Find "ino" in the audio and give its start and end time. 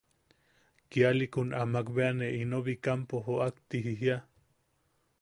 2.41-2.57